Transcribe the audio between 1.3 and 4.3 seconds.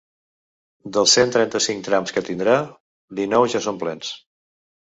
trenta-cinc trams que tindrà, dinou ja són plens.